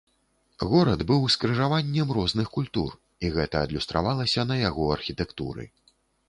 Горад 0.69 1.01
быў 1.11 1.27
скрыжаваннем 1.33 2.13
розных 2.17 2.47
культур, 2.55 2.95
і 3.27 3.31
гэта 3.37 3.55
адлюстравалася 3.67 4.47
на 4.53 4.59
яго 4.63 4.89
архітэктуры. 4.97 5.63